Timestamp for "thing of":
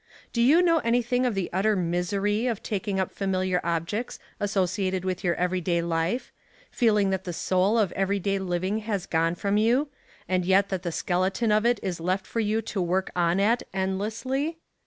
1.03-1.35